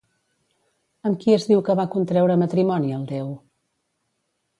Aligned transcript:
Amb 1.09 1.19
qui 1.25 1.35
es 1.35 1.45
diu 1.49 1.61
que 1.67 1.75
va 1.79 1.85
contreure 1.97 2.39
matrimoni 2.45 2.95
el 2.97 3.05
déu? 3.13 3.29